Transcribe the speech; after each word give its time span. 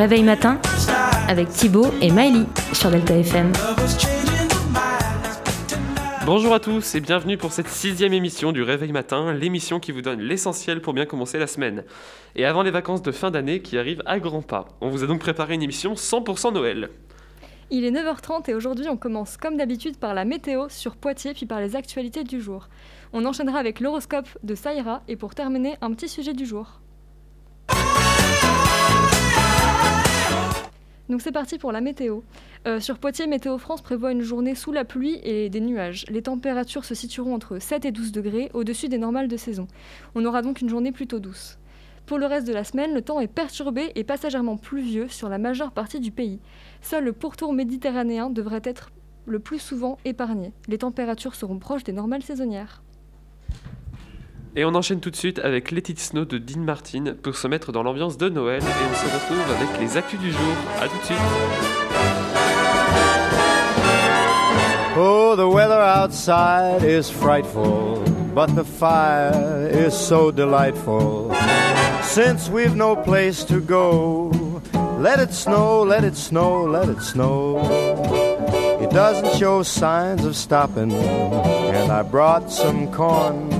réveil 0.00 0.22
matin 0.22 0.58
avec 1.28 1.50
Thibaut 1.50 1.88
et 2.00 2.10
Maëlie 2.10 2.46
sur 2.72 2.90
Delta 2.90 3.18
FM. 3.18 3.52
Bonjour 6.24 6.54
à 6.54 6.58
tous 6.58 6.94
et 6.94 7.00
bienvenue 7.00 7.36
pour 7.36 7.52
cette 7.52 7.68
sixième 7.68 8.14
émission 8.14 8.52
du 8.52 8.62
Réveil 8.62 8.92
Matin, 8.92 9.34
l'émission 9.34 9.78
qui 9.78 9.92
vous 9.92 10.00
donne 10.00 10.22
l'essentiel 10.22 10.80
pour 10.80 10.94
bien 10.94 11.04
commencer 11.04 11.38
la 11.38 11.46
semaine. 11.46 11.84
Et 12.34 12.46
avant 12.46 12.62
les 12.62 12.70
vacances 12.70 13.02
de 13.02 13.12
fin 13.12 13.30
d'année 13.30 13.60
qui 13.60 13.76
arrivent 13.76 14.02
à 14.06 14.18
grands 14.18 14.40
pas, 14.40 14.68
on 14.80 14.88
vous 14.88 15.04
a 15.04 15.06
donc 15.06 15.20
préparé 15.20 15.52
une 15.52 15.62
émission 15.62 15.92
100% 15.92 16.54
Noël. 16.54 16.88
Il 17.70 17.84
est 17.84 17.90
9h30 17.90 18.50
et 18.50 18.54
aujourd'hui 18.54 18.88
on 18.88 18.96
commence 18.96 19.36
comme 19.36 19.58
d'habitude 19.58 19.98
par 19.98 20.14
la 20.14 20.24
météo 20.24 20.70
sur 20.70 20.96
Poitiers 20.96 21.34
puis 21.34 21.44
par 21.44 21.60
les 21.60 21.76
actualités 21.76 22.24
du 22.24 22.40
jour. 22.40 22.70
On 23.12 23.26
enchaînera 23.26 23.58
avec 23.58 23.80
l'horoscope 23.80 24.30
de 24.44 24.54
Saïra 24.54 25.02
et 25.08 25.16
pour 25.16 25.34
terminer 25.34 25.76
un 25.82 25.92
petit 25.92 26.08
sujet 26.08 26.32
du 26.32 26.46
jour. 26.46 26.80
Donc 31.10 31.22
c'est 31.22 31.32
parti 31.32 31.58
pour 31.58 31.72
la 31.72 31.80
météo. 31.80 32.20
Euh, 32.68 32.78
sur 32.78 32.98
Poitiers, 32.98 33.26
Météo 33.26 33.58
France 33.58 33.82
prévoit 33.82 34.12
une 34.12 34.20
journée 34.20 34.54
sous 34.54 34.70
la 34.70 34.84
pluie 34.84 35.18
et 35.24 35.50
des 35.50 35.60
nuages. 35.60 36.04
Les 36.08 36.22
températures 36.22 36.84
se 36.84 36.94
situeront 36.94 37.34
entre 37.34 37.58
7 37.58 37.84
et 37.84 37.90
12 37.90 38.12
degrés, 38.12 38.48
au-dessus 38.54 38.88
des 38.88 38.96
normales 38.96 39.26
de 39.26 39.36
saison. 39.36 39.66
On 40.14 40.24
aura 40.24 40.40
donc 40.40 40.60
une 40.60 40.68
journée 40.68 40.92
plutôt 40.92 41.18
douce. 41.18 41.58
Pour 42.06 42.18
le 42.18 42.26
reste 42.26 42.46
de 42.46 42.52
la 42.52 42.62
semaine, 42.62 42.94
le 42.94 43.02
temps 43.02 43.18
est 43.18 43.26
perturbé 43.26 43.90
et 43.96 44.04
passagèrement 44.04 44.56
pluvieux 44.56 45.08
sur 45.08 45.28
la 45.28 45.38
majeure 45.38 45.72
partie 45.72 45.98
du 45.98 46.12
pays. 46.12 46.38
Seul 46.80 47.02
le 47.02 47.12
pourtour 47.12 47.52
méditerranéen 47.52 48.30
devrait 48.30 48.62
être 48.62 48.90
le 49.26 49.40
plus 49.40 49.58
souvent 49.58 49.98
épargné. 50.04 50.52
Les 50.68 50.78
températures 50.78 51.34
seront 51.34 51.58
proches 51.58 51.84
des 51.84 51.92
normales 51.92 52.22
saisonnières. 52.22 52.84
Et 54.56 54.64
on 54.64 54.74
enchaîne 54.74 54.98
tout 54.98 55.10
de 55.10 55.16
suite 55.16 55.38
avec 55.38 55.70
Let 55.70 55.84
It 55.90 56.00
Snow 56.00 56.24
de 56.24 56.36
Dean 56.36 56.60
Martin 56.60 57.14
pour 57.22 57.36
se 57.36 57.46
mettre 57.46 57.70
dans 57.70 57.84
l'ambiance 57.84 58.18
de 58.18 58.28
Noël 58.28 58.60
et 58.60 58.64
on 58.64 58.94
se 58.96 59.04
retrouve 59.04 59.56
avec 59.56 59.80
les 59.80 59.96
actus 59.96 60.18
du 60.18 60.32
jour. 60.32 60.54
A 60.80 60.88
tout 60.88 60.98
de 60.98 61.04
suite. 61.04 61.18
Oh, 64.98 65.36
the 65.36 65.46
weather 65.46 65.80
outside 65.80 66.82
is 66.82 67.08
frightful, 67.08 68.02
but 68.34 68.48
the 68.56 68.64
fire 68.64 69.70
is 69.72 69.92
so 69.92 70.32
delightful. 70.32 71.32
Since 72.02 72.50
we've 72.50 72.74
no 72.74 72.96
place 72.96 73.44
to 73.44 73.60
go, 73.60 74.32
let 74.98 75.20
it 75.20 75.32
snow, 75.32 75.84
let 75.84 76.02
it 76.02 76.16
snow, 76.16 76.64
let 76.64 76.88
it 76.88 77.00
snow. 77.00 77.60
It 78.80 78.90
doesn't 78.90 79.38
show 79.38 79.62
signs 79.62 80.24
of 80.24 80.34
stopping, 80.34 80.90
and 80.92 81.92
I 81.92 82.02
brought 82.02 82.50
some 82.50 82.90
corn 82.92 83.59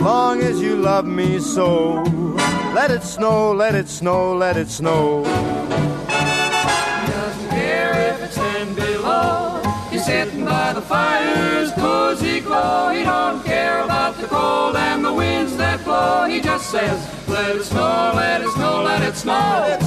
Long 0.00 0.40
as 0.42 0.60
you 0.60 0.76
love 0.76 1.04
me 1.04 1.40
so, 1.40 2.02
let 2.72 2.90
it 2.90 3.02
snow, 3.02 3.52
let 3.52 3.74
it 3.74 3.88
snow, 3.88 4.36
let 4.36 4.56
it 4.56 4.68
snow. 4.68 5.24
doesn't 7.04 7.50
care 7.50 8.12
if 8.12 8.22
it's 8.22 8.36
ten 8.36 8.74
below. 8.74 9.60
He's 9.90 10.04
sitting 10.06 10.44
by 10.44 10.72
the 10.72 10.82
fire's 10.82 11.72
cozy 11.72 12.40
glow. 12.40 12.90
He 12.90 13.02
don't 13.02 13.44
care 13.44 13.82
about 13.82 14.16
the 14.18 14.28
cold 14.28 14.76
and 14.76 15.04
the 15.04 15.12
winds 15.12 15.56
that 15.56 15.84
blow. 15.84 16.26
He 16.26 16.40
just 16.40 16.70
says, 16.70 16.98
let 17.28 17.56
it 17.56 17.64
snow, 17.64 18.12
let 18.14 18.40
it 18.42 18.50
snow. 18.50 18.82
Let 18.82 19.02
it 19.02 19.16
snow. 19.16 19.77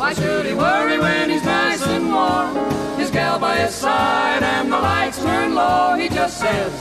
Why 0.00 0.14
should 0.14 0.46
he 0.46 0.54
worry 0.54 0.98
when 0.98 1.28
he's 1.28 1.44
nice 1.44 1.86
and 1.86 2.10
warm? 2.10 2.56
His 2.98 3.10
gal 3.10 3.38
by 3.38 3.58
his 3.58 3.74
side 3.74 4.42
and 4.42 4.72
the 4.72 4.78
lights 4.78 5.18
turn 5.22 5.54
low. 5.54 5.94
He 5.94 6.08
just 6.08 6.38
says, 6.38 6.72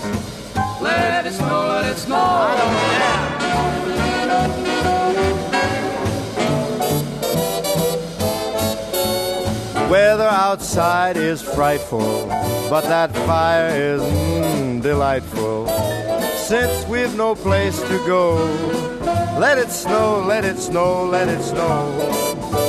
let 0.79 1.25
it 1.25 1.33
snow, 1.33 1.67
let 1.67 1.91
it 1.91 1.97
snow. 1.97 2.15
I 2.15 2.55
don't 2.55 4.53
care. 9.73 9.89
Weather 9.89 10.23
outside 10.23 11.17
is 11.17 11.41
frightful, 11.41 12.27
but 12.69 12.83
that 12.83 13.13
fire 13.27 13.67
is 13.67 14.01
mm, 14.01 14.81
delightful. 14.81 15.67
Since 16.37 16.87
we've 16.87 17.17
no 17.17 17.35
place 17.35 17.81
to 17.81 17.97
go, 18.07 18.37
let 19.37 19.57
it 19.57 19.71
snow, 19.71 20.23
let 20.25 20.45
it 20.45 20.57
snow, 20.57 21.03
let 21.03 21.27
it 21.27 21.41
snow. 21.41 22.68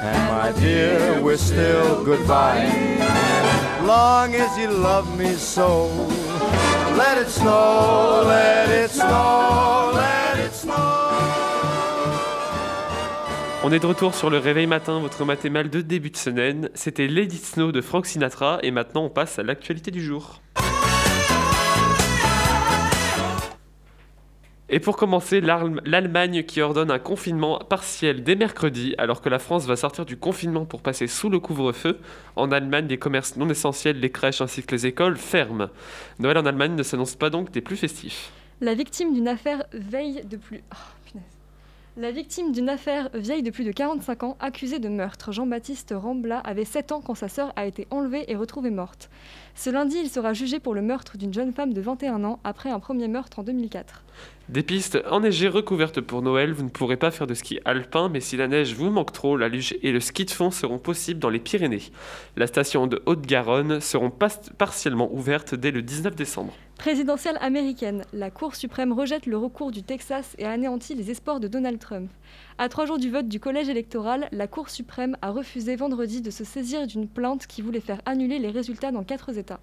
and 0.00 0.18
my 0.28 0.52
dear, 0.60 1.20
we're 1.20 1.36
still 1.36 2.04
goodbye. 2.04 2.66
Long 3.84 4.34
as 4.34 4.56
you 4.58 4.68
love 4.68 5.06
me 5.18 5.34
so, 5.34 5.88
let 6.96 7.18
it 7.18 7.28
snow, 7.28 8.22
let 8.26 8.68
it 8.68 8.90
snow, 8.90 9.92
let 9.94 10.38
it 10.38 10.54
snow. 10.54 10.74
On 13.62 13.72
est 13.72 13.78
de 13.78 13.86
retour 13.86 14.14
sur 14.14 14.30
le 14.30 14.38
Réveil 14.38 14.66
Matin, 14.66 15.00
votre 15.00 15.24
matémal 15.26 15.68
de 15.68 15.82
début 15.82 16.10
de 16.10 16.16
semaine. 16.16 16.70
C'était 16.74 17.06
Lady 17.06 17.36
Snow 17.36 17.72
de 17.72 17.82
Frank 17.82 18.06
Sinatra 18.06 18.58
et 18.62 18.70
maintenant 18.70 19.04
on 19.04 19.10
passe 19.10 19.38
à 19.38 19.42
l'actualité 19.42 19.90
du 19.90 20.02
jour. 20.02 20.40
Et 24.72 24.78
pour 24.78 24.96
commencer, 24.96 25.40
l'Allem- 25.40 25.80
l'Allemagne 25.84 26.44
qui 26.44 26.60
ordonne 26.60 26.92
un 26.92 27.00
confinement 27.00 27.58
partiel 27.58 28.22
dès 28.22 28.36
mercredi, 28.36 28.94
alors 28.98 29.20
que 29.20 29.28
la 29.28 29.40
France 29.40 29.66
va 29.66 29.74
sortir 29.74 30.04
du 30.06 30.16
confinement 30.16 30.64
pour 30.64 30.80
passer 30.80 31.08
sous 31.08 31.28
le 31.28 31.40
couvre-feu. 31.40 31.98
En 32.36 32.52
Allemagne, 32.52 32.86
les 32.86 32.96
commerces 32.96 33.36
non 33.36 33.48
essentiels, 33.48 33.98
les 33.98 34.10
crèches 34.10 34.40
ainsi 34.40 34.62
que 34.62 34.74
les 34.76 34.86
écoles 34.86 35.16
ferment. 35.16 35.70
Noël 36.20 36.38
en 36.38 36.46
Allemagne 36.46 36.76
ne 36.76 36.84
s'annonce 36.84 37.16
pas 37.16 37.30
donc 37.30 37.50
des 37.50 37.60
plus 37.60 37.76
festifs. 37.76 38.30
La 38.60 38.74
victime 38.74 39.12
d'une 39.12 39.26
affaire 39.26 39.64
de 39.72 40.36
plus. 40.36 40.62
Oh. 40.72 40.76
La 41.96 42.12
victime 42.12 42.52
d'une 42.52 42.68
affaire 42.68 43.10
vieille 43.14 43.42
de 43.42 43.50
plus 43.50 43.64
de 43.64 43.72
45 43.72 44.22
ans, 44.22 44.36
accusée 44.38 44.78
de 44.78 44.88
meurtre, 44.88 45.32
Jean-Baptiste 45.32 45.92
Rambla, 45.94 46.38
avait 46.38 46.64
7 46.64 46.92
ans 46.92 47.00
quand 47.00 47.16
sa 47.16 47.28
sœur 47.28 47.52
a 47.56 47.66
été 47.66 47.88
enlevée 47.90 48.24
et 48.28 48.36
retrouvée 48.36 48.70
morte. 48.70 49.10
Ce 49.54 49.70
lundi, 49.70 49.96
il 50.02 50.08
sera 50.08 50.32
jugé 50.32 50.60
pour 50.60 50.74
le 50.74 50.82
meurtre 50.82 51.18
d'une 51.18 51.32
jeune 51.32 51.52
femme 51.52 51.72
de 51.72 51.80
21 51.80 52.24
ans 52.24 52.40
après 52.44 52.70
un 52.70 52.80
premier 52.80 53.08
meurtre 53.08 53.40
en 53.40 53.42
2004. 53.42 54.02
Des 54.48 54.62
pistes 54.62 54.98
enneigées 55.08 55.48
recouvertes 55.48 56.00
pour 56.00 56.22
Noël, 56.22 56.52
vous 56.52 56.64
ne 56.64 56.68
pourrez 56.70 56.96
pas 56.96 57.10
faire 57.10 57.26
de 57.26 57.34
ski 57.34 57.60
alpin, 57.64 58.08
mais 58.08 58.20
si 58.20 58.36
la 58.36 58.48
neige 58.48 58.74
vous 58.74 58.90
manque 58.90 59.12
trop, 59.12 59.36
la 59.36 59.48
luge 59.48 59.76
et 59.82 59.92
le 59.92 60.00
ski 60.00 60.24
de 60.24 60.30
fond 60.30 60.50
seront 60.50 60.78
possibles 60.78 61.20
dans 61.20 61.30
les 61.30 61.38
Pyrénées. 61.38 61.82
La 62.36 62.46
station 62.46 62.86
de 62.86 63.02
Haute-Garonne 63.06 63.80
seront 63.80 64.10
partiellement 64.10 65.12
ouvertes 65.12 65.54
dès 65.54 65.70
le 65.70 65.82
19 65.82 66.16
décembre. 66.16 66.52
Présidentielle 66.78 67.38
américaine, 67.40 68.04
la 68.12 68.30
Cour 68.30 68.56
suprême 68.56 68.92
rejette 68.92 69.26
le 69.26 69.36
recours 69.36 69.70
du 69.70 69.82
Texas 69.82 70.34
et 70.38 70.46
anéantit 70.46 70.94
les 70.94 71.10
espoirs 71.10 71.38
de 71.38 71.46
Donald 71.46 71.78
Trump. 71.78 72.10
À 72.58 72.68
trois 72.68 72.84
jours 72.84 72.98
du 72.98 73.10
vote 73.10 73.28
du 73.28 73.40
collège 73.40 73.68
électoral, 73.68 74.28
la 74.32 74.46
Cour 74.46 74.68
suprême 74.68 75.16
a 75.22 75.30
refusé 75.30 75.76
vendredi 75.76 76.20
de 76.20 76.30
se 76.30 76.44
saisir 76.44 76.86
d'une 76.86 77.08
plainte 77.08 77.46
qui 77.46 77.62
voulait 77.62 77.80
faire 77.80 78.02
annuler 78.04 78.38
les 78.38 78.50
résultats 78.50 78.92
dans 78.92 79.02
quatre 79.02 79.36
États. 79.38 79.60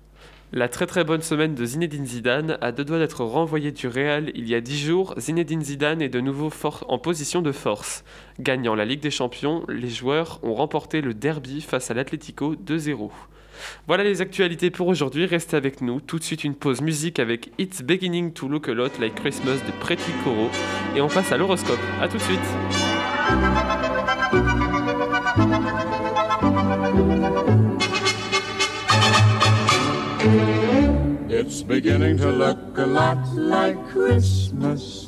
La 0.52 0.68
très 0.68 0.88
très 0.88 1.04
bonne 1.04 1.22
semaine 1.22 1.54
de 1.54 1.66
Zinedine 1.66 2.06
Zidane 2.06 2.58
a 2.62 2.72
deux 2.72 2.86
doigts 2.86 3.00
d'être 3.00 3.24
renvoyé 3.24 3.72
du 3.72 3.88
Real 3.88 4.32
il 4.34 4.48
y 4.48 4.56
a 4.56 4.62
10 4.62 4.80
jours. 4.80 5.14
Zinedine 5.20 5.62
Zidane 5.62 6.02
est 6.02 6.10
de 6.10 6.22
nouveau 6.22 6.50
en 6.88 6.98
position 6.98 7.42
de 7.42 7.52
force. 7.52 8.04
Gagnant 8.40 8.74
la 8.74 8.86
Ligue 8.86 9.02
des 9.02 9.12
Champions, 9.12 9.64
les 9.68 9.90
joueurs 9.90 10.40
ont 10.44 10.54
remporté 10.54 11.02
le 11.02 11.14
derby 11.14 11.62
face 11.62 11.92
à 11.92 11.94
l'Atlético 11.94 12.56
2-0. 12.56 13.10
Voilà 13.88 14.04
les 14.04 14.22
actualités 14.22 14.70
pour 14.70 14.88
aujourd'hui, 14.88 15.26
restez 15.26 15.58
avec 15.58 15.82
nous. 15.82 16.00
Tout 16.00 16.20
de 16.20 16.24
suite 16.24 16.44
une 16.44 16.56
pause 16.56 16.82
musique 16.82 17.20
avec 17.20 17.52
It's 17.58 17.82
Beginning 17.82 18.32
to 18.34 18.48
Look 18.48 18.70
a 18.70 18.74
Lot 18.74 19.00
Like 19.00 19.16
Christmas 19.16 19.58
de 19.66 19.72
Pretty 19.80 20.12
Coro 20.24 20.50
et 20.96 21.02
on 21.02 21.08
passe 21.08 21.32
à 21.32 21.38
l'horoscope. 21.38 21.80
A 22.02 22.08
tout 22.08 22.18
de 22.18 22.22
suite. 22.22 22.40
It's 31.30 31.62
beginning 31.62 32.18
to 32.18 32.32
look 32.32 32.78
a 32.78 32.86
lot 32.86 33.18
like 33.36 33.78
Christmas 33.90 35.08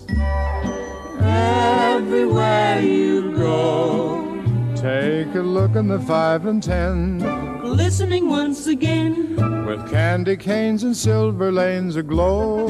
everywhere 1.21 2.81
you 2.81 3.33
go. 3.35 4.41
Take 4.75 5.35
a 5.35 5.41
look 5.41 5.75
in 5.75 5.87
the 5.87 5.99
five 5.99 6.45
and 6.45 6.61
ten. 6.63 7.48
Listening 7.69 8.29
once 8.29 8.65
again. 8.67 9.35
with 9.65 9.89
candy 9.91 10.35
canes 10.35 10.83
and 10.83 10.97
silver 10.97 11.51
lanes 11.51 11.95
aglow. 11.95 12.67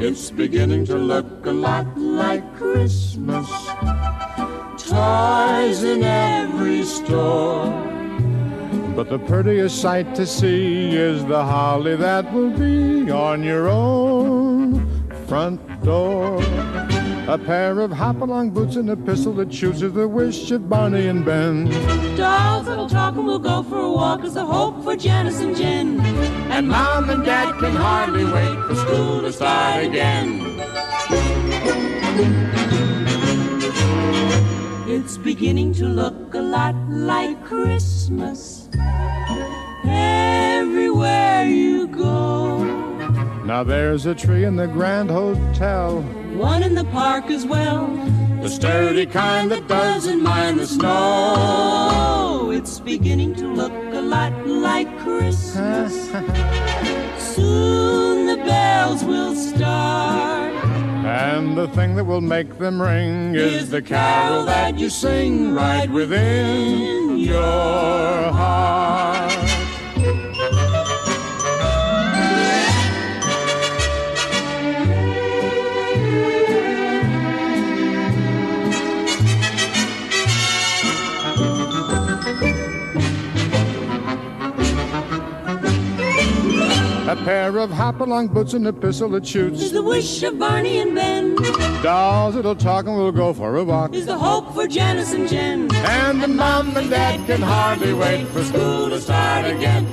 It's 0.00 0.30
beginning 0.30 0.86
to 0.86 0.96
look 0.96 1.44
a 1.44 1.52
lot 1.52 1.86
like 1.98 2.42
Christmas. 2.56 3.46
Toys 4.78 5.82
in 5.82 6.02
every 6.02 6.84
store. 6.84 7.66
But 8.96 9.10
the 9.10 9.18
prettiest 9.18 9.80
sight 9.80 10.14
to 10.14 10.26
see 10.26 10.96
is 10.96 11.24
the 11.26 11.44
holly 11.44 11.96
that 11.96 12.32
will 12.32 12.50
be 12.50 13.10
on 13.10 13.42
your 13.42 13.68
own 13.68 14.86
front 15.26 15.60
door. 15.82 16.40
A 17.28 17.38
pair 17.38 17.78
of 17.78 17.92
hop-along 17.92 18.50
boots 18.50 18.74
and 18.74 18.90
a 18.90 18.96
pistol 18.96 19.32
that 19.34 19.48
chooses 19.50 19.92
the 19.92 20.08
wish 20.08 20.50
of 20.50 20.68
Barney 20.68 21.06
and 21.06 21.24
Ben. 21.24 21.66
Dolls 22.16 22.66
that'll 22.66 22.88
talk 22.88 23.14
and 23.14 23.24
we'll 23.24 23.38
go 23.38 23.62
for 23.62 23.78
a 23.78 23.90
walk 23.90 24.24
is 24.24 24.34
the 24.34 24.44
hope 24.44 24.82
for 24.82 24.96
Janice 24.96 25.40
and 25.40 25.56
Jen. 25.56 26.00
And 26.50 26.68
Mom 26.68 27.08
and 27.10 27.24
Dad 27.24 27.58
can 27.60 27.76
hardly 27.76 28.24
wait 28.24 28.58
for 28.66 28.74
school 28.74 29.20
to 29.22 29.32
start 29.32 29.84
again. 29.84 30.40
It's 34.88 35.16
beginning 35.16 35.72
to 35.74 35.86
look 35.86 36.34
a 36.34 36.42
lot 36.42 36.74
like 36.88 37.42
Christmas 37.44 38.68
everywhere 39.84 41.44
you 41.46 41.86
go. 41.86 42.21
Now 43.52 43.62
there's 43.62 44.06
a 44.06 44.14
tree 44.14 44.44
in 44.44 44.56
the 44.56 44.66
Grand 44.66 45.10
Hotel. 45.10 46.00
One 46.38 46.62
in 46.62 46.74
the 46.74 46.86
park 46.86 47.26
as 47.26 47.44
well. 47.44 47.86
The 48.40 48.48
sturdy 48.48 49.04
kind 49.04 49.50
that 49.50 49.68
Doesn't 49.68 50.22
mind 50.22 50.58
the 50.58 50.66
snow. 50.66 52.50
It's 52.50 52.80
beginning 52.80 53.34
to 53.34 53.46
look 53.46 53.74
a 53.92 54.00
lot 54.00 54.32
like 54.46 54.88
Christmas. 55.00 55.92
Soon 57.18 58.26
the 58.26 58.42
bells 58.42 59.04
will 59.04 59.34
start. 59.34 60.54
And 61.04 61.54
the 61.54 61.68
thing 61.68 61.94
that 61.96 62.04
will 62.04 62.22
make 62.22 62.56
them 62.56 62.80
ring 62.80 63.34
is 63.34 63.68
the 63.68 63.82
carol 63.82 64.46
that 64.46 64.78
you 64.78 64.88
sing 64.88 65.52
right 65.52 65.90
within 65.90 67.18
your 67.18 68.32
heart. 68.32 69.31
Pair 87.24 87.56
of 87.58 87.70
hop-along 87.70 88.28
boots 88.28 88.54
and 88.54 88.66
a 88.66 88.72
pistol 88.72 89.08
that 89.10 89.26
shoots. 89.26 89.62
Is 89.62 89.72
the 89.72 89.82
wish 89.82 90.22
of 90.22 90.38
Barney 90.38 90.80
and 90.80 90.94
Ben. 90.94 91.36
Dolls 91.82 92.34
that'll 92.34 92.56
talk 92.56 92.86
and 92.86 92.96
we'll 92.96 93.12
go 93.12 93.32
for 93.32 93.56
a 93.56 93.64
walk. 93.64 93.94
Is 93.94 94.06
the 94.06 94.18
hope 94.18 94.52
for 94.54 94.66
Janice 94.66 95.12
and 95.12 95.28
Jen. 95.28 95.72
And 95.74 96.22
the 96.22 96.28
mom 96.28 96.76
and 96.76 96.90
dad 96.90 97.24
can 97.26 97.42
hardly 97.42 97.92
wait 97.92 98.26
for 98.28 98.42
school 98.42 98.88
to 98.90 99.00
start 99.00 99.46
again. 99.46 99.86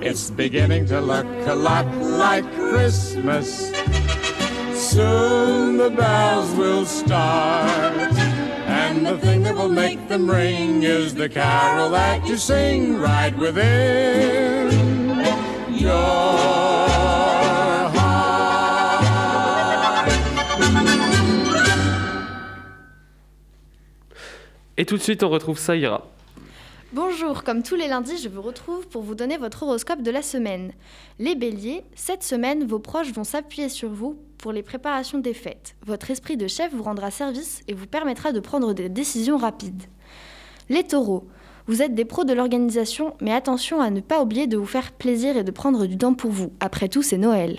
It's 0.00 0.30
beginning 0.30 0.86
to 0.86 1.00
look 1.00 1.26
a 1.46 1.54
lot 1.54 1.86
like 1.96 2.44
Christmas. 2.54 3.72
Soon 4.74 5.76
the 5.76 5.90
bells 5.90 6.54
will 6.54 6.86
start. 6.86 7.67
Make 9.88 10.06
them 10.08 10.28
ring 10.28 10.82
is 10.82 11.14
the 11.14 11.28
carol 11.28 11.88
that 11.90 12.26
you 12.28 12.36
sing 12.36 12.98
right 13.00 13.34
within 13.38 14.68
your. 15.70 16.28
Et 24.76 24.84
tout 24.84 24.96
de 24.96 25.02
suite, 25.02 25.22
on 25.22 25.30
retrouve 25.30 25.58
Saïra. 25.58 26.02
Bonjour, 26.94 27.44
comme 27.44 27.62
tous 27.62 27.74
les 27.74 27.86
lundis, 27.86 28.16
je 28.16 28.30
vous 28.30 28.40
retrouve 28.40 28.88
pour 28.88 29.02
vous 29.02 29.14
donner 29.14 29.36
votre 29.36 29.62
horoscope 29.62 30.00
de 30.00 30.10
la 30.10 30.22
semaine. 30.22 30.72
Les 31.18 31.34
béliers, 31.34 31.84
cette 31.94 32.22
semaine, 32.22 32.64
vos 32.64 32.78
proches 32.78 33.12
vont 33.12 33.24
s'appuyer 33.24 33.68
sur 33.68 33.90
vous 33.90 34.16
pour 34.38 34.52
les 34.52 34.62
préparations 34.62 35.18
des 35.18 35.34
fêtes. 35.34 35.76
Votre 35.84 36.10
esprit 36.10 36.38
de 36.38 36.48
chef 36.48 36.72
vous 36.72 36.82
rendra 36.82 37.10
service 37.10 37.60
et 37.68 37.74
vous 37.74 37.86
permettra 37.86 38.32
de 38.32 38.40
prendre 38.40 38.72
des 38.72 38.88
décisions 38.88 39.36
rapides. 39.36 39.82
Les 40.70 40.82
taureaux, 40.82 41.28
vous 41.66 41.82
êtes 41.82 41.94
des 41.94 42.06
pros 42.06 42.24
de 42.24 42.32
l'organisation, 42.32 43.14
mais 43.20 43.34
attention 43.34 43.82
à 43.82 43.90
ne 43.90 44.00
pas 44.00 44.22
oublier 44.22 44.46
de 44.46 44.56
vous 44.56 44.64
faire 44.64 44.92
plaisir 44.92 45.36
et 45.36 45.44
de 45.44 45.50
prendre 45.50 45.84
du 45.84 45.98
temps 45.98 46.14
pour 46.14 46.30
vous. 46.30 46.54
Après 46.58 46.88
tout, 46.88 47.02
c'est 47.02 47.18
Noël. 47.18 47.58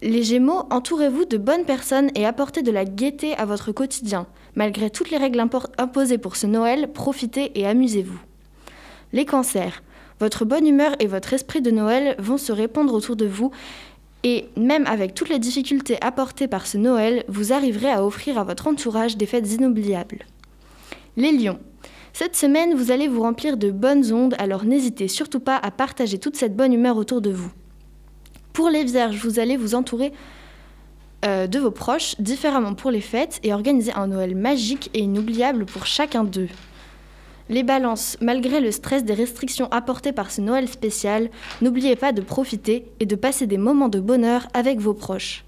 Les 0.00 0.22
Gémeaux, 0.22 0.62
entourez-vous 0.70 1.26
de 1.26 1.36
bonnes 1.36 1.66
personnes 1.66 2.10
et 2.14 2.24
apportez 2.24 2.62
de 2.62 2.70
la 2.70 2.86
gaieté 2.86 3.34
à 3.36 3.44
votre 3.44 3.72
quotidien. 3.72 4.26
Malgré 4.54 4.90
toutes 4.90 5.10
les 5.10 5.16
règles 5.16 5.44
imposées 5.78 6.18
pour 6.18 6.36
ce 6.36 6.46
Noël, 6.46 6.92
profitez 6.92 7.58
et 7.58 7.66
amusez-vous. 7.66 8.18
Les 9.12 9.24
cancers, 9.24 9.82
votre 10.18 10.44
bonne 10.44 10.66
humeur 10.66 10.94
et 10.98 11.06
votre 11.06 11.32
esprit 11.32 11.62
de 11.62 11.70
Noël 11.70 12.14
vont 12.18 12.38
se 12.38 12.52
répandre 12.52 12.94
autour 12.94 13.16
de 13.16 13.26
vous 13.26 13.50
et 14.22 14.48
même 14.56 14.86
avec 14.86 15.14
toutes 15.14 15.30
les 15.30 15.38
difficultés 15.38 15.96
apportées 16.02 16.48
par 16.48 16.66
ce 16.66 16.76
Noël, 16.76 17.24
vous 17.28 17.52
arriverez 17.52 17.90
à 17.90 18.04
offrir 18.04 18.38
à 18.38 18.44
votre 18.44 18.66
entourage 18.66 19.16
des 19.16 19.26
fêtes 19.26 19.50
inoubliables. 19.52 20.26
Les 21.16 21.32
lions, 21.32 21.58
cette 22.12 22.36
semaine, 22.36 22.74
vous 22.74 22.90
allez 22.90 23.08
vous 23.08 23.22
remplir 23.22 23.56
de 23.56 23.70
bonnes 23.70 24.12
ondes, 24.12 24.34
alors 24.38 24.64
n'hésitez 24.64 25.08
surtout 25.08 25.40
pas 25.40 25.56
à 25.56 25.70
partager 25.70 26.18
toute 26.18 26.36
cette 26.36 26.56
bonne 26.56 26.72
humeur 26.72 26.96
autour 26.96 27.20
de 27.20 27.30
vous. 27.30 27.50
Pour 28.52 28.68
les 28.68 28.84
vierges, 28.84 29.24
vous 29.24 29.38
allez 29.38 29.56
vous 29.56 29.74
entourer 29.74 30.12
euh, 31.24 31.46
de 31.46 31.58
vos 31.58 31.70
proches 31.70 32.14
différemment 32.18 32.74
pour 32.74 32.90
les 32.90 33.00
fêtes 33.00 33.40
et 33.42 33.52
organiser 33.52 33.92
un 33.92 34.06
Noël 34.06 34.34
magique 34.34 34.90
et 34.94 35.00
inoubliable 35.00 35.66
pour 35.66 35.86
chacun 35.86 36.24
d'eux. 36.24 36.48
Les 37.50 37.62
balances, 37.62 38.16
malgré 38.20 38.60
le 38.60 38.70
stress 38.70 39.04
des 39.04 39.12
restrictions 39.12 39.68
apportées 39.70 40.12
par 40.12 40.30
ce 40.30 40.40
Noël 40.40 40.68
spécial, 40.68 41.28
n'oubliez 41.60 41.96
pas 41.96 42.12
de 42.12 42.22
profiter 42.22 42.86
et 43.00 43.06
de 43.06 43.16
passer 43.16 43.46
des 43.46 43.58
moments 43.58 43.88
de 43.88 44.00
bonheur 44.00 44.46
avec 44.54 44.78
vos 44.78 44.94
proches. 44.94 45.44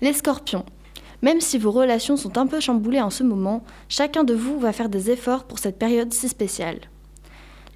Les 0.00 0.12
scorpions, 0.12 0.64
même 1.22 1.40
si 1.40 1.58
vos 1.58 1.72
relations 1.72 2.16
sont 2.16 2.38
un 2.38 2.46
peu 2.46 2.60
chamboulées 2.60 3.00
en 3.00 3.10
ce 3.10 3.24
moment, 3.24 3.64
chacun 3.88 4.24
de 4.24 4.34
vous 4.34 4.58
va 4.58 4.72
faire 4.72 4.88
des 4.88 5.10
efforts 5.10 5.44
pour 5.44 5.58
cette 5.58 5.78
période 5.78 6.12
si 6.12 6.28
spéciale. 6.28 6.78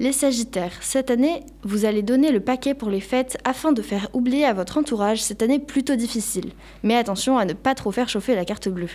Les 0.01 0.13
Sagittaires, 0.13 0.73
cette 0.81 1.11
année, 1.11 1.45
vous 1.63 1.85
allez 1.85 2.01
donner 2.01 2.33
le 2.33 2.41
paquet 2.41 2.73
pour 2.73 2.89
les 2.89 3.03
fêtes 3.03 3.37
afin 3.45 3.71
de 3.71 3.83
faire 3.83 4.09
oublier 4.15 4.47
à 4.47 4.55
votre 4.55 4.79
entourage 4.79 5.23
cette 5.23 5.43
année 5.43 5.59
plutôt 5.59 5.95
difficile. 5.95 6.53
Mais 6.83 6.97
attention 6.97 7.37
à 7.37 7.45
ne 7.45 7.53
pas 7.53 7.75
trop 7.75 7.93
faire 7.93 8.09
chauffer 8.09 8.35
la 8.35 8.47
carte 8.47 8.71
bleue. 8.71 8.89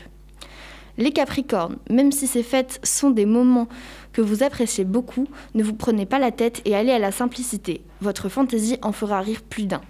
Les 0.97 1.11
Capricornes, 1.11 1.77
même 1.91 2.11
si 2.11 2.25
ces 2.25 2.41
fêtes 2.41 2.79
sont 2.81 3.11
des 3.11 3.27
moments 3.27 3.67
que 4.13 4.21
vous 4.23 4.41
appréciez 4.41 4.83
beaucoup, 4.83 5.27
ne 5.53 5.61
vous 5.61 5.75
prenez 5.75 6.07
pas 6.07 6.17
la 6.17 6.31
tête 6.31 6.63
et 6.65 6.75
allez 6.75 6.91
à 6.91 6.97
la 6.97 7.11
simplicité. 7.11 7.83
Votre 8.01 8.27
fantaisie 8.27 8.79
en 8.81 8.91
fera 8.91 9.21
rire 9.21 9.43
plus 9.47 9.67
d'un. 9.67 9.81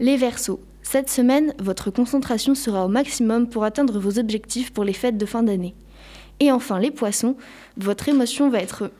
Les 0.00 0.16
Verseaux, 0.16 0.62
cette 0.82 1.10
semaine, 1.10 1.52
votre 1.58 1.90
concentration 1.90 2.54
sera 2.54 2.86
au 2.86 2.88
maximum 2.88 3.46
pour 3.46 3.64
atteindre 3.64 3.98
vos 3.98 4.18
objectifs 4.18 4.72
pour 4.72 4.84
les 4.84 4.94
fêtes 4.94 5.18
de 5.18 5.26
fin 5.26 5.42
d'année. 5.42 5.74
Et 6.40 6.50
enfin, 6.50 6.78
les 6.78 6.90
Poissons, 6.90 7.36
votre 7.76 8.08
émotion 8.08 8.48
va 8.48 8.60
être 8.60 8.90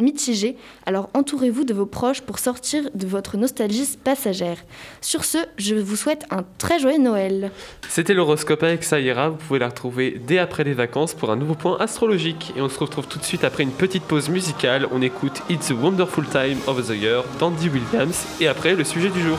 mitigée, 0.00 0.56
alors 0.86 1.08
entourez-vous 1.14 1.64
de 1.64 1.74
vos 1.74 1.86
proches 1.86 2.20
pour 2.20 2.38
sortir 2.38 2.84
de 2.94 3.06
votre 3.06 3.36
nostalgie 3.36 3.96
passagère. 4.02 4.58
Sur 5.00 5.24
ce, 5.24 5.38
je 5.56 5.74
vous 5.74 5.96
souhaite 5.96 6.24
un 6.30 6.44
très 6.58 6.78
joyeux 6.78 6.98
Noël. 6.98 7.50
C'était 7.88 8.14
l'horoscope 8.14 8.62
avec 8.62 8.84
Saïra. 8.84 9.30
Vous 9.30 9.36
pouvez 9.36 9.58
la 9.58 9.68
retrouver 9.68 10.20
dès 10.26 10.38
après 10.38 10.64
les 10.64 10.74
vacances 10.74 11.14
pour 11.14 11.30
un 11.30 11.36
nouveau 11.36 11.54
point 11.54 11.76
astrologique. 11.78 12.52
Et 12.56 12.60
on 12.60 12.68
se 12.68 12.78
retrouve 12.78 13.06
tout 13.06 13.18
de 13.18 13.24
suite 13.24 13.44
après 13.44 13.62
une 13.62 13.72
petite 13.72 14.04
pause 14.04 14.28
musicale. 14.28 14.86
On 14.92 15.02
écoute 15.02 15.42
It's 15.48 15.70
a 15.70 15.74
Wonderful 15.74 16.24
Time 16.26 16.58
of 16.66 16.86
the 16.88 16.94
Year 16.94 17.24
d'Andy 17.38 17.68
Williams. 17.68 18.26
Et 18.40 18.48
après, 18.48 18.74
le 18.74 18.84
sujet 18.84 19.10
du 19.10 19.20
jour. 19.20 19.38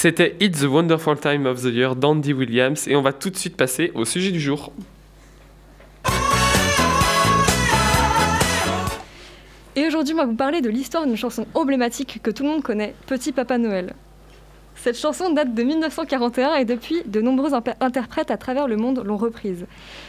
C'était 0.00 0.36
It's 0.38 0.60
the 0.60 0.66
Wonderful 0.66 1.18
Time 1.18 1.44
of 1.46 1.60
the 1.60 1.74
Year 1.74 1.96
d'Andy 1.96 2.32
Williams 2.32 2.86
et 2.86 2.94
on 2.94 3.02
va 3.02 3.12
tout 3.12 3.30
de 3.30 3.36
suite 3.36 3.56
passer 3.56 3.90
au 3.96 4.04
sujet 4.04 4.30
du 4.30 4.38
jour. 4.38 4.70
Et 9.74 9.84
aujourd'hui, 9.84 10.14
va 10.14 10.24
vous 10.24 10.36
parler 10.36 10.60
de 10.60 10.70
l'histoire 10.70 11.04
d'une 11.04 11.16
chanson 11.16 11.48
emblématique 11.52 12.20
que 12.22 12.30
tout 12.30 12.44
le 12.44 12.50
monde 12.50 12.62
connaît, 12.62 12.94
Petit 13.08 13.32
Papa 13.32 13.58
Noël. 13.58 13.94
Cette 14.76 14.96
chanson 14.96 15.32
date 15.32 15.52
de 15.52 15.62
1941 15.64 16.54
et 16.54 16.64
depuis, 16.64 17.02
de 17.04 17.20
nombreux 17.20 17.54
interprètes 17.80 18.30
à 18.30 18.36
travers 18.36 18.68
le 18.68 18.76
monde 18.76 19.02
l'ont 19.04 19.16
reprise. 19.16 19.66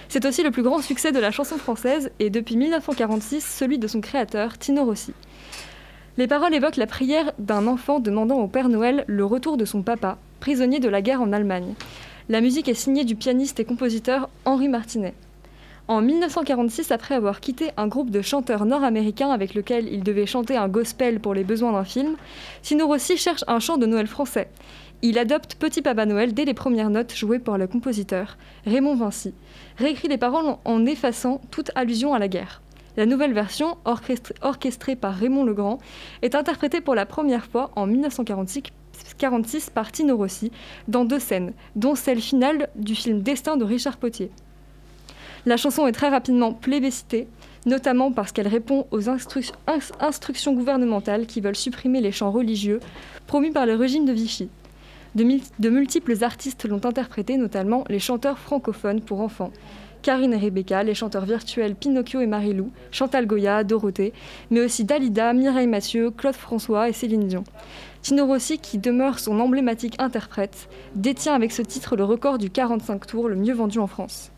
C'est 0.07 0.23
aussi 0.25 0.43
le 0.43 0.51
plus 0.51 0.61
grand 0.61 0.83
succès 0.83 1.11
de 1.11 1.17
la 1.17 1.31
chanson 1.31 1.57
française 1.57 2.11
et 2.19 2.29
depuis 2.29 2.57
1946, 2.57 3.43
celui 3.43 3.79
de 3.79 3.87
son 3.87 4.01
créateur, 4.01 4.59
Tino 4.59 4.85
Rossi. 4.85 5.15
Les 6.19 6.27
paroles 6.27 6.53
évoquent 6.53 6.75
la 6.75 6.85
prière 6.85 7.31
d'un 7.39 7.65
enfant 7.65 8.01
demandant 8.01 8.39
au 8.39 8.47
Père 8.47 8.67
Noël 8.67 9.05
le 9.07 9.23
retour 9.23 9.55
de 9.55 9.63
son 9.63 9.83
papa, 9.83 10.17
prisonnier 10.41 10.81
de 10.81 10.89
la 10.89 11.01
guerre 11.01 11.21
en 11.21 11.31
Allemagne. 11.31 11.75
La 12.27 12.41
musique 12.41 12.67
est 12.67 12.73
signée 12.73 13.05
du 13.05 13.15
pianiste 13.15 13.61
et 13.61 13.63
compositeur 13.63 14.27
Henri 14.43 14.67
Martinet. 14.67 15.13
En 15.87 16.01
1946, 16.01 16.91
après 16.91 17.15
avoir 17.15 17.39
quitté 17.39 17.69
un 17.77 17.87
groupe 17.87 18.09
de 18.09 18.21
chanteurs 18.21 18.65
nord-américains 18.65 19.31
avec 19.31 19.53
lequel 19.53 19.87
il 19.87 20.03
devait 20.03 20.25
chanter 20.25 20.57
un 20.57 20.67
gospel 20.67 21.21
pour 21.21 21.33
les 21.33 21.45
besoins 21.45 21.71
d'un 21.71 21.85
film, 21.85 22.17
Tino 22.63 22.85
Rossi 22.85 23.15
cherche 23.15 23.45
un 23.47 23.59
chant 23.59 23.77
de 23.77 23.85
Noël 23.85 24.07
français. 24.07 24.49
Il 25.01 25.17
adopte 25.19 25.55
Petit 25.55 25.81
Papa 25.81 26.05
Noël 26.05 26.33
dès 26.33 26.43
les 26.43 26.53
premières 26.53 26.89
notes 26.89 27.15
jouées 27.15 27.39
par 27.39 27.57
le 27.57 27.65
compositeur, 27.65 28.37
Raymond 28.65 28.95
Vinci, 28.95 29.33
réécrit 29.77 30.09
les 30.09 30.17
paroles 30.17 30.57
en 30.65 30.85
effaçant 30.85 31.39
toute 31.49 31.71
allusion 31.75 32.13
à 32.13 32.19
la 32.19 32.27
guerre. 32.27 32.61
La 32.97 33.05
nouvelle 33.05 33.33
version, 33.33 33.77
orchestrée, 34.41 34.95
par 34.95 35.13
Raymond 35.15 35.45
Legrand, 35.45 35.79
est 36.21 36.35
interprétée 36.35 36.81
pour 36.81 36.95
la 36.95 37.05
première 37.05 37.45
fois 37.45 37.71
en 37.75 37.85
1946 37.87 38.63
46 39.17 39.69
par 39.69 39.91
Tino 39.91 40.15
Rossi 40.17 40.51
dans 40.87 41.05
deux 41.05 41.19
scènes, 41.19 41.53
dont 41.75 41.95
celle 41.95 42.19
finale 42.21 42.69
du 42.75 42.95
film 42.95 43.21
Destin 43.21 43.57
de 43.57 43.63
Richard 43.63 43.97
Potier. 43.97 44.29
La 45.45 45.55
chanson 45.57 45.87
est 45.87 45.93
très 45.93 46.09
rapidement 46.09 46.53
plébiscitée, 46.53 47.27
notamment 47.65 48.11
parce 48.11 48.31
qu'elle 48.31 48.47
répond 48.47 48.87
aux 48.91 49.01
instruc- 49.03 49.53
ins- 49.67 49.93
instructions 50.01 50.53
gouvernementales 50.53 51.25
qui 51.27 51.39
veulent 51.41 51.55
supprimer 51.55 52.01
les 52.01 52.11
chants 52.11 52.31
religieux 52.31 52.79
promus 53.27 53.51
par 53.51 53.65
le 53.65 53.75
régime 53.75 54.05
de 54.05 54.11
Vichy. 54.13 54.49
De 55.15 55.69
multiples 55.69 56.23
artistes 56.23 56.65
l'ont 56.65 56.85
interprétée, 56.85 57.37
notamment 57.37 57.83
les 57.89 57.99
chanteurs 57.99 58.37
francophones 58.37 59.01
pour 59.01 59.21
enfants. 59.21 59.51
Karine 60.01 60.33
et 60.33 60.37
Rebecca, 60.37 60.83
les 60.83 60.93
chanteurs 60.93 61.25
virtuels 61.25 61.75
Pinocchio 61.75 62.21
et 62.21 62.27
Marilou, 62.27 62.71
Chantal 62.91 63.25
Goya, 63.25 63.63
Dorothée, 63.63 64.13
mais 64.49 64.61
aussi 64.61 64.83
Dalida, 64.83 65.33
Mireille 65.33 65.67
Mathieu, 65.67 66.11
Claude 66.11 66.35
François 66.35 66.89
et 66.89 66.93
Céline 66.93 67.27
Dion. 67.27 67.43
Tino 68.01 68.25
Rossi, 68.25 68.59
qui 68.59 68.77
demeure 68.77 69.19
son 69.19 69.39
emblématique 69.39 69.95
interprète, 69.99 70.69
détient 70.95 71.33
avec 71.33 71.51
ce 71.51 71.61
titre 71.61 71.95
le 71.95 72.05
record 72.05 72.37
du 72.37 72.49
45 72.49 73.05
tours 73.05 73.27
le 73.27 73.35
mieux 73.35 73.53
vendu 73.53 73.79
en 73.79 73.87
France. 73.87 74.31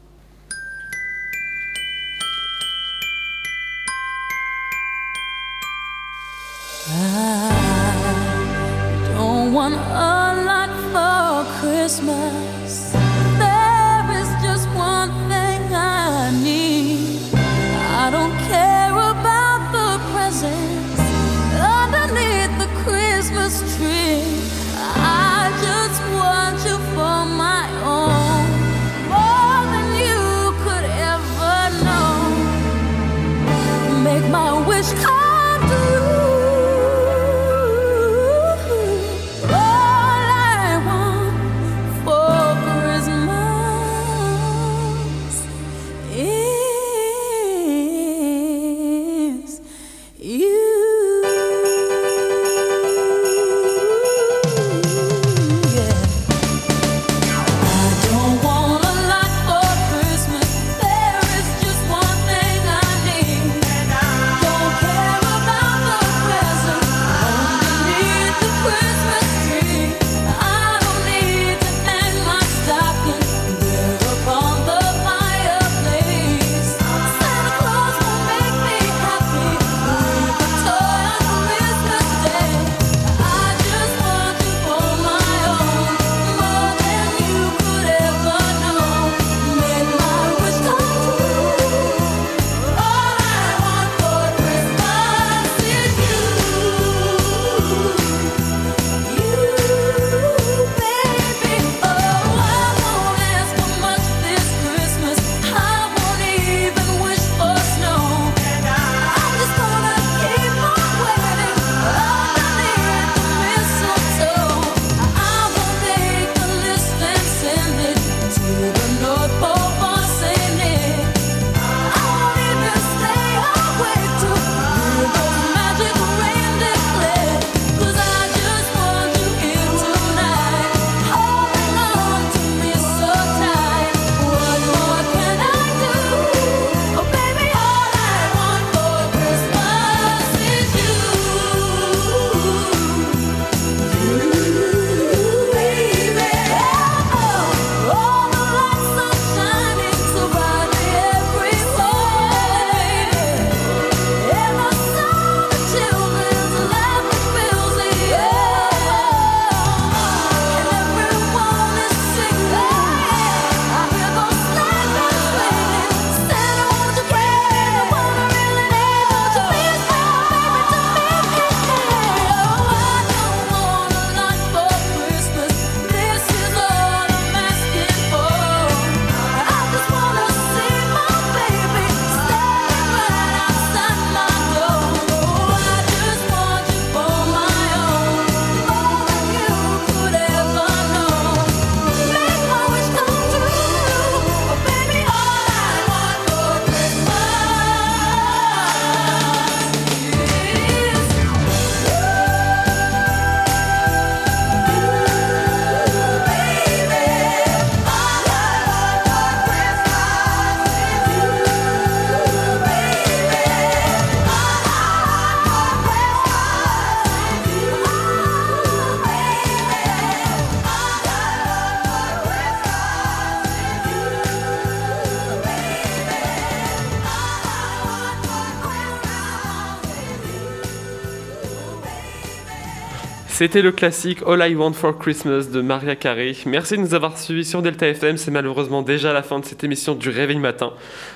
C'était 233.42 233.64
le 233.64 233.72
classique 233.72 234.20
All 234.28 234.48
I 234.48 234.54
Want 234.54 234.74
for 234.74 234.96
Christmas 235.00 235.46
de 235.52 235.62
Maria 235.62 235.96
Carey. 235.96 236.36
Merci 236.46 236.76
de 236.76 236.82
nous 236.82 236.94
avoir 236.94 237.18
suivis 237.18 237.44
sur 237.44 237.64
Delta 237.64 237.88
FM. 237.88 238.18
C'est 238.18 238.30
malheureusement 238.30 238.84
déjà 238.84 239.14
la 239.14 239.24
fin 239.24 239.40
de 239.40 239.46
cette 239.46 239.64
émission 239.64 239.96
du 239.96 240.10
Réveil 240.10 240.38
Matin. 240.38 240.74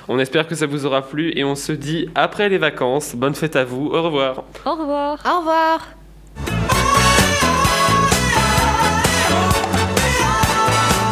On 0.08 0.18
espère 0.18 0.48
que 0.48 0.56
ça 0.56 0.66
vous 0.66 0.86
aura 0.86 1.02
plu 1.02 1.30
et 1.36 1.44
on 1.44 1.54
se 1.54 1.70
dit 1.70 2.08
après 2.16 2.48
les 2.48 2.58
vacances. 2.58 3.14
Bonne 3.14 3.36
fête 3.36 3.54
à 3.54 3.64
vous. 3.64 3.92
Au 3.92 4.02
revoir. 4.02 4.42
Au 4.64 4.72
revoir. 4.72 5.20
Au 5.24 5.38
revoir. 5.38 5.88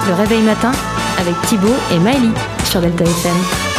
Le 0.08 0.14
réveil 0.14 0.42
matin 0.42 0.72
avec 1.20 1.40
Thibaut 1.42 1.76
et 1.92 1.98
Maëlie 2.00 2.34
sur 2.64 2.80
Delta 2.80 3.04
FM. 3.04 3.73